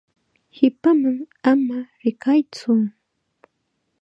[0.55, 1.19] Qipaman
[1.51, 2.71] ama rikaytsu.